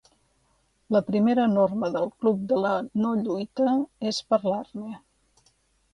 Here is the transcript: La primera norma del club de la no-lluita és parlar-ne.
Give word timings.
La 0.95 1.01
primera 1.09 1.43
norma 1.51 1.91
del 1.97 2.09
club 2.23 2.41
de 2.53 2.59
la 2.63 2.73
no-lluita 3.03 3.77
és 4.15 4.23
parlar-ne. 4.35 4.99